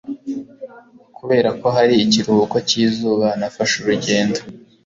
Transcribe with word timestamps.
Kubera 1.17 1.49
ko 1.59 1.67
hari 1.75 1.93
ikiruhuko 2.05 2.57
cyizuba, 2.69 3.27
nafashe 3.39 3.75
urugendo. 3.79 4.39